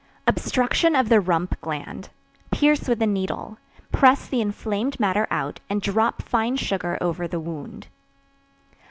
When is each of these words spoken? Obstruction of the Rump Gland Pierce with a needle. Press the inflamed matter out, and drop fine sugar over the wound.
Obstruction 0.25 0.95
of 0.95 1.09
the 1.09 1.19
Rump 1.21 1.61
Gland 1.61 2.09
Pierce 2.49 2.87
with 2.87 2.99
a 3.03 3.05
needle. 3.05 3.59
Press 3.91 4.27
the 4.27 4.41
inflamed 4.41 4.99
matter 4.99 5.27
out, 5.29 5.59
and 5.69 5.79
drop 5.79 6.23
fine 6.23 6.55
sugar 6.55 6.97
over 6.99 7.27
the 7.27 7.39
wound. 7.39 7.85